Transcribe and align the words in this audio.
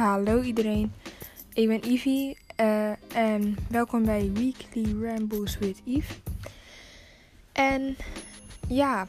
Hallo 0.00 0.40
iedereen, 0.42 0.92
ik 1.52 1.68
ben 1.68 1.90
Ivy 1.90 2.34
uh, 2.60 3.16
en 3.16 3.56
welkom 3.68 4.04
bij 4.04 4.30
Weekly 4.32 5.04
Rambles 5.04 5.58
with 5.58 5.82
Eve. 5.86 6.14
En 7.52 7.96
ja, 8.68 9.06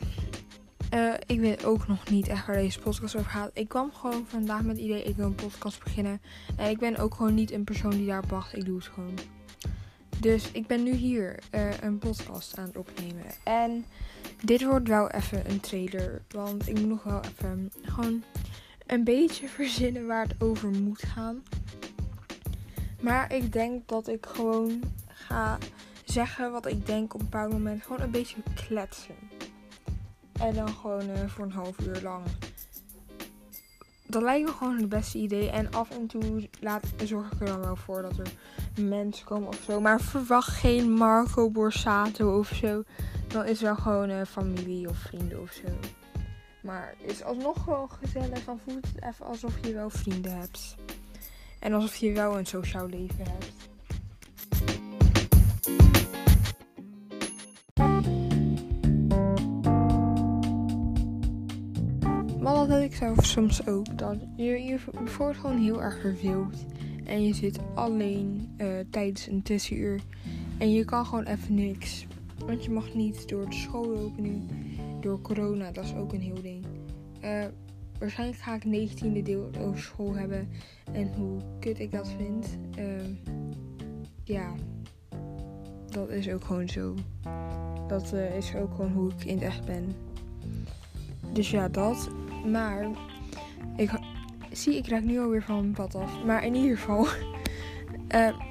uh, 0.94 1.14
ik 1.26 1.40
weet 1.40 1.66
ook 1.66 1.88
nog 1.88 2.10
niet 2.10 2.28
echt 2.28 2.46
waar 2.48 2.56
deze 2.56 2.80
podcast 2.80 3.16
over 3.16 3.30
gaat. 3.30 3.52
Ik 3.54 3.68
kwam 3.68 3.92
gewoon 3.92 4.26
vandaag 4.28 4.62
met 4.62 4.76
het 4.76 4.86
idee, 4.86 5.04
ik 5.04 5.16
wil 5.16 5.26
een 5.26 5.36
podcast 5.36 5.84
beginnen. 5.84 6.22
En 6.58 6.70
ik 6.70 6.78
ben 6.78 6.98
ook 6.98 7.14
gewoon 7.14 7.34
niet 7.34 7.52
een 7.52 7.64
persoon 7.64 7.92
die 7.92 8.06
daar 8.06 8.24
wacht, 8.28 8.58
ik 8.58 8.66
doe 8.66 8.78
het 8.78 8.88
gewoon. 8.88 9.18
Dus 10.20 10.52
ik 10.52 10.68
ben 10.68 10.84
nu 10.84 10.92
hier 10.92 11.40
uh, 11.52 11.82
een 11.82 11.98
podcast 11.98 12.58
aan 12.58 12.66
het 12.66 12.78
opnemen. 12.78 13.26
En 13.44 13.86
dit 14.44 14.64
wordt 14.64 14.88
wel 14.88 15.10
even 15.10 15.50
een 15.50 15.60
trailer, 15.60 16.22
want 16.30 16.68
ik 16.68 16.80
moet 16.80 16.90
nog 16.90 17.04
wel 17.04 17.22
even 17.22 17.72
gewoon 17.82 18.24
een 18.92 19.04
beetje 19.04 19.48
verzinnen 19.48 20.08
waar 20.08 20.28
het 20.28 20.36
over 20.40 20.70
moet 20.70 21.02
gaan. 21.02 21.44
Maar 23.02 23.34
ik 23.34 23.54
denk 23.54 23.88
dat 23.88 24.08
ik 24.08 24.26
gewoon 24.26 24.82
ga 25.08 25.58
zeggen 26.06 26.52
wat 26.52 26.66
ik 26.66 26.86
denk 26.86 27.14
op 27.14 27.20
een 27.20 27.26
bepaald 27.26 27.52
moment. 27.52 27.84
Gewoon 27.84 28.02
een 28.02 28.12
beetje 28.12 28.42
kletsen. 28.56 29.16
En 30.40 30.54
dan 30.54 30.70
gewoon 30.70 31.10
uh, 31.10 31.28
voor 31.28 31.46
een 31.46 31.52
half 31.52 31.80
uur 31.80 32.02
lang. 32.02 32.24
Dat 34.08 34.22
lijkt 34.22 34.48
me 34.48 34.54
gewoon 34.54 34.78
het 34.78 34.90
beste 34.90 35.18
idee. 35.18 35.50
En 35.50 35.72
af 35.72 35.90
en 35.90 36.08
toe 36.08 36.50
laat, 36.60 36.86
zorg 37.04 37.32
ik 37.32 37.40
er 37.40 37.46
dan 37.46 37.60
wel 37.60 37.76
voor 37.76 38.02
dat 38.02 38.18
er 38.18 38.32
mensen 38.84 39.26
komen 39.26 39.48
of 39.48 39.62
zo. 39.66 39.82
Maar 39.82 40.02
verwacht 40.02 40.48
geen 40.48 40.92
Marco 40.92 41.50
Borsato 41.50 42.38
of 42.40 42.48
zo. 42.48 42.84
Dan 43.28 43.46
is 43.46 43.64
er 43.64 43.76
gewoon 43.76 44.10
uh, 44.10 44.22
familie 44.26 44.90
of 44.90 44.98
vrienden 44.98 45.42
of 45.42 45.52
zo. 45.52 46.00
Maar 46.62 46.96
is 47.00 47.24
alsnog 47.24 47.64
gewoon 47.64 47.90
gezellig. 47.90 48.46
Dan 48.46 48.60
voelt 48.66 48.88
het 48.94 49.04
even 49.04 49.26
alsof 49.26 49.66
je 49.66 49.74
wel 49.74 49.90
vrienden 49.90 50.40
hebt. 50.40 50.76
En 51.60 51.74
alsof 51.74 51.96
je 51.96 52.12
wel 52.12 52.38
een 52.38 52.46
sociaal 52.46 52.88
leven 52.88 53.26
hebt. 53.26 53.70
Maar 62.42 62.68
dat 62.68 62.82
ik 62.82 62.96
zelf 62.96 63.26
soms 63.26 63.68
ook. 63.68 63.98
Dat 63.98 64.18
je 64.36 64.64
je 64.64 64.80
bijvoorbeeld 64.94 65.38
gewoon 65.38 65.62
heel 65.62 65.82
erg 65.82 66.00
verveelt. 66.00 66.66
En 67.06 67.26
je 67.26 67.34
zit 67.34 67.60
alleen 67.76 68.56
uh, 68.58 68.68
tijdens 68.90 69.28
een 69.28 69.42
tussenuur. 69.42 70.02
En 70.58 70.72
je 70.72 70.86
kan 70.86 71.06
gewoon 71.06 71.26
even 71.26 71.54
niks. 71.54 72.06
Want 72.46 72.64
je 72.64 72.72
mag 72.72 72.94
niet 72.94 73.30
door 73.30 73.50
de 73.50 73.56
school 73.56 73.88
lopen 73.88 74.24
nu 74.24 74.42
door 75.00 75.22
corona, 75.22 75.72
dat 75.72 75.84
is 75.84 75.94
ook 75.94 76.14
een 76.14 76.22
heel 76.22 76.42
ding. 76.42 76.66
Uh, 77.24 77.46
waarschijnlijk 78.00 78.40
ga 78.40 78.56
ik 78.56 78.64
19e 78.64 79.24
deel 79.24 79.50
over 79.60 79.80
school 79.80 80.16
hebben. 80.16 80.50
En 80.92 81.14
hoe 81.14 81.40
kut 81.60 81.80
ik 81.80 81.92
dat 81.92 82.10
vind. 82.18 82.58
Uh, 82.78 82.86
ja, 84.24 84.54
dat 85.90 86.10
is 86.10 86.30
ook 86.30 86.44
gewoon 86.44 86.70
zo. 86.70 86.96
Dat 87.88 88.14
uh, 88.14 88.36
is 88.36 88.56
ook 88.56 88.76
gewoon 88.76 88.92
hoe 88.92 89.12
ik 89.12 89.26
in 89.26 89.34
het 89.34 89.44
echt 89.44 89.66
ben. 89.66 89.96
Dus 91.34 91.52
ja, 91.52 91.68
dat. 91.68 92.10
Maar, 92.46 92.88
ik 93.76 93.92
zie, 94.52 94.78
ik 94.78 94.88
raak 94.88 95.04
nu 95.04 95.20
alweer 95.20 95.44
van 95.44 95.60
mijn 95.60 95.74
pad 95.74 95.96
af. 95.96 96.24
Maar 96.26 96.46
in 96.46 96.56
ieder 96.56 96.78
geval, 96.78 97.08
uh, 98.16 98.30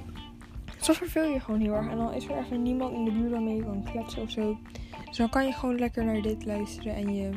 soms 0.85 0.99
verveel 0.99 1.25
je 1.25 1.41
gewoon 1.41 1.61
heel 1.61 1.75
erg. 1.75 1.89
En 1.89 1.97
dan 1.97 2.13
is 2.13 2.29
er 2.29 2.39
even 2.39 2.63
niemand 2.63 2.95
in 2.95 3.05
de 3.05 3.13
buurt 3.13 3.31
waarmee 3.31 3.57
je 3.57 3.65
kan 3.65 3.85
kletsen 3.93 4.23
of 4.23 4.31
zo. 4.31 4.59
Dus 5.09 5.17
dan 5.17 5.29
kan 5.29 5.47
je 5.47 5.53
gewoon 5.53 5.79
lekker 5.79 6.05
naar 6.05 6.23
dit 6.23 6.45
luisteren 6.45 6.95
en 6.95 7.15
je 7.15 7.31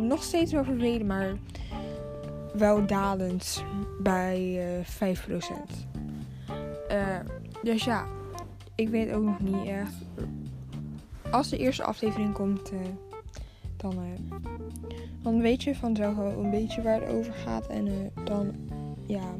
nog 0.00 0.22
steeds 0.22 0.52
wel 0.52 0.64
vervelen, 0.64 1.06
maar 1.06 1.36
wel 2.54 2.86
dalend 2.86 3.64
bij 4.02 4.66
uh, 5.02 5.16
5%. 5.16 5.20
Uh, 6.90 7.16
dus 7.62 7.84
ja, 7.84 8.06
ik 8.74 8.88
weet 8.88 9.12
ook 9.12 9.24
nog 9.24 9.40
niet 9.40 9.66
echt. 9.66 9.94
Als 11.30 11.48
de 11.48 11.56
eerste 11.56 11.84
aflevering 11.84 12.32
komt, 12.32 12.72
uh, 12.72 12.78
dan, 13.76 13.94
dan 15.22 15.40
weet 15.40 15.62
je 15.62 15.74
vanzelf 15.74 16.16
wel 16.16 16.44
een 16.44 16.50
beetje 16.50 16.82
waar 16.82 17.00
het 17.00 17.10
over 17.10 17.32
gaat. 17.32 17.66
En 17.66 18.12
dan, 18.24 18.54
ja, 19.08 19.34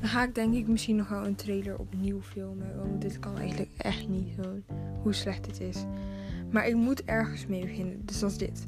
dan 0.00 0.08
ga 0.08 0.24
ik 0.24 0.34
denk 0.34 0.54
ik 0.54 0.68
misschien 0.68 0.96
nog 0.96 1.08
wel 1.08 1.26
een 1.26 1.34
trailer 1.34 1.78
opnieuw 1.78 2.20
filmen. 2.22 2.76
Want 2.76 3.00
dit 3.00 3.18
kan 3.18 3.36
eigenlijk 3.36 3.70
echt 3.76 4.08
niet 4.08 4.28
zo 4.42 4.74
hoe 5.02 5.12
slecht 5.12 5.46
het 5.46 5.60
is. 5.60 5.84
Maar 6.50 6.68
ik 6.68 6.74
moet 6.74 7.04
ergens 7.04 7.46
mee 7.46 7.60
beginnen. 7.60 8.02
Dus 8.04 8.18
dat 8.18 8.30
is 8.30 8.36
dit. 8.36 8.64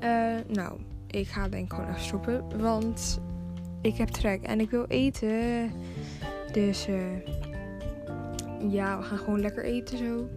Uh, 0.00 0.36
nou, 0.48 0.80
ik 1.06 1.28
ga 1.28 1.48
denk 1.48 1.64
ik 1.64 1.72
gewoon 1.72 1.88
even 1.88 2.00
stoppen. 2.00 2.60
Want 2.60 3.20
ik 3.80 3.96
heb 3.96 4.08
trek 4.08 4.42
en 4.42 4.60
ik 4.60 4.70
wil 4.70 4.84
eten. 4.84 5.70
Dus 6.52 6.88
uh, 6.88 7.26
ja, 8.70 8.98
we 8.98 9.04
gaan 9.04 9.18
gewoon 9.18 9.40
lekker 9.40 9.64
eten 9.64 9.98
zo. 9.98 10.28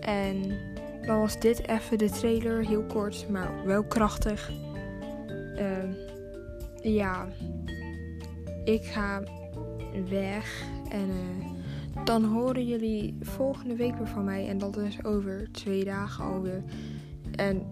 En 0.00 0.58
dan 1.06 1.18
was 1.18 1.40
dit 1.40 1.68
even 1.68 1.98
de 1.98 2.10
trailer. 2.10 2.66
Heel 2.66 2.84
kort, 2.84 3.28
maar 3.28 3.64
wel 3.64 3.84
krachtig. 3.84 4.52
Uh, 5.56 5.94
ja, 6.82 7.28
ik 8.64 8.84
ga 8.84 9.22
weg. 10.08 10.64
En 10.88 11.10
dan 12.04 12.24
horen 12.24 12.66
jullie 12.66 13.16
volgende 13.20 13.76
week 13.76 13.96
weer 13.96 14.08
van 14.08 14.24
mij. 14.24 14.48
En 14.48 14.58
dat 14.58 14.76
is 14.76 15.04
over 15.04 15.48
twee 15.52 15.84
dagen 15.84 16.24
alweer. 16.24 16.62
En 17.34 17.62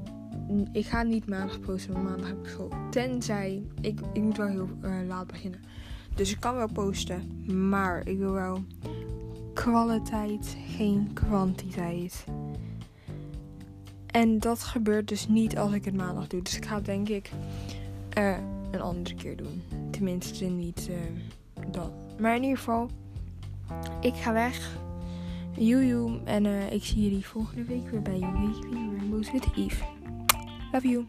ik 0.72 0.86
ga 0.86 1.02
niet 1.02 1.28
maandag 1.28 1.60
posten, 1.60 1.92
want 1.92 2.04
maandag 2.04 2.28
heb 2.28 2.38
ik 2.38 2.48
school. 2.48 2.72
Tenzij, 2.90 3.62
ik, 3.80 4.00
ik 4.12 4.22
moet 4.22 4.36
wel 4.36 4.46
heel 4.46 4.68
uh, 4.82 4.94
laat 5.06 5.26
beginnen. 5.26 5.60
Dus 6.14 6.30
ik 6.30 6.40
kan 6.40 6.54
wel 6.54 6.72
posten, 6.72 7.44
maar 7.68 8.08
ik 8.08 8.18
wil 8.18 8.32
wel 8.32 8.64
kwaliteit, 9.54 10.56
geen 10.76 11.10
kwantiteit. 11.12 12.24
En 14.06 14.38
dat 14.38 14.62
gebeurt 14.62 15.08
dus 15.08 15.28
niet 15.28 15.58
als 15.58 15.72
ik 15.72 15.84
het 15.84 15.96
maandag 15.96 16.26
doe. 16.26 16.42
Dus 16.42 16.56
ik 16.56 16.64
ga 16.64 16.80
denk 16.80 17.08
ik 17.08 17.30
uh, 18.18 18.36
een 18.72 18.80
andere 18.80 19.14
keer 19.14 19.36
doen. 19.36 19.62
Tenminste 19.90 20.44
niet 20.44 20.88
uh, 20.90 20.96
dan. 21.70 21.92
Maar 22.18 22.36
in 22.36 22.42
ieder 22.42 22.58
geval, 22.58 22.90
ik 24.00 24.14
ga 24.14 24.32
weg. 24.32 24.78
Joejoe. 25.56 26.20
En 26.24 26.44
uh, 26.44 26.72
ik 26.72 26.84
zie 26.84 27.02
jullie 27.02 27.26
volgende 27.26 27.64
week 27.64 27.90
weer 27.90 28.02
bij 28.02 28.20
Weekly 28.20 28.96
Rainbows 28.96 29.32
with 29.32 29.46
Eve. 29.56 29.84
Love 30.72 30.88
you. 30.88 31.06